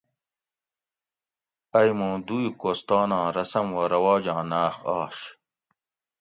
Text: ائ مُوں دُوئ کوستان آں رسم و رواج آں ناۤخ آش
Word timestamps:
ائ 1.79 1.89
مُوں 1.97 2.15
دُوئ 2.25 2.45
کوستان 2.61 3.09
آں 3.19 3.27
رسم 3.35 3.67
و 3.77 3.81
رواج 3.91 4.25
آں 4.35 4.45
ناۤخ 4.51 4.75
آش 4.97 5.17